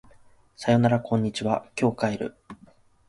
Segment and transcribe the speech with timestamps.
[0.55, 2.35] さよならこんにちは今日帰る